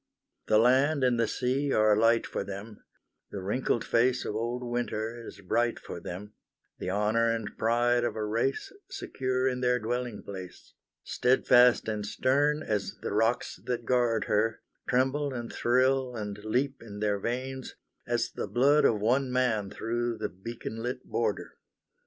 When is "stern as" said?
12.03-12.95